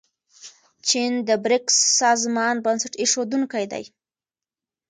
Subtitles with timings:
[0.87, 3.83] چین د بریکس سازمان بنسټ ایښودونکی دی.